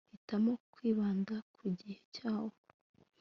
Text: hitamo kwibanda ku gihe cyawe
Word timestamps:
hitamo 0.11 0.51
kwibanda 0.73 1.35
ku 1.55 1.63
gihe 1.77 1.97
cyawe 2.15 2.57